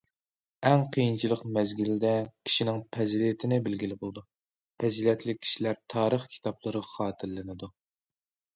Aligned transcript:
«ئەڭ 0.67 0.85
قىيىنچىلىق 0.95 1.43
مەزگىلىدە 1.57 2.13
كىشىنىڭ 2.47 2.79
پەزىلىتىنى 2.97 3.61
بىلگىلى 3.69 3.99
بولىدۇ، 4.01 4.25
پەزىلەتلىك 4.85 5.43
كىشىلەر 5.47 5.81
تارىخ 5.97 6.29
كىتابلىرىغا 6.35 6.93
خاتىرىلىنىدۇ». 6.97 7.73